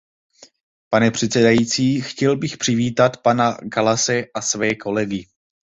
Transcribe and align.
Pane 0.89 1.11
předsedající, 1.11 2.01
chtěl 2.01 2.37
bych 2.37 2.57
přivítat 2.57 3.17
pana 3.17 3.57
Kallase 3.71 4.25
a 4.35 4.41
své 4.41 4.75
kolegy. 4.75 5.27